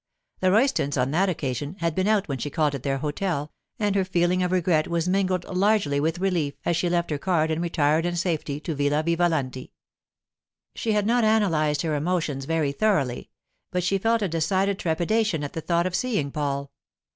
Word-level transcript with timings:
The 0.39 0.47
Roystons, 0.49 0.99
on 0.99 1.11
that 1.11 1.29
occasion, 1.29 1.75
had 1.77 1.93
been 1.93 2.07
out 2.07 2.27
when 2.27 2.39
she 2.39 2.49
called 2.49 2.73
at 2.73 2.81
their 2.81 2.97
hotel, 2.97 3.51
and 3.77 3.93
her 3.95 4.03
feeling 4.03 4.41
of 4.41 4.51
regret 4.51 4.87
was 4.87 5.07
mingled 5.07 5.43
largely 5.45 5.99
with 5.99 6.17
relief 6.17 6.55
as 6.65 6.75
she 6.75 6.89
left 6.89 7.11
her 7.11 7.19
card 7.19 7.51
and 7.51 7.61
retired 7.61 8.03
in 8.03 8.15
safety 8.15 8.59
to 8.61 8.73
Villa 8.73 9.03
Vivalanti. 9.03 9.73
She 10.73 10.93
had 10.93 11.05
not 11.05 11.23
analysed 11.23 11.83
her 11.83 11.93
emotions 11.95 12.45
very 12.45 12.71
thoroughly, 12.71 13.29
but 13.71 13.83
she 13.83 13.99
felt 13.99 14.23
a 14.23 14.27
decided 14.27 14.79
trepidation 14.79 15.43
at 15.43 15.53
the 15.53 15.61
thought 15.61 15.85
of 15.85 15.93
seeing 15.93 16.31
Paul. 16.31 16.71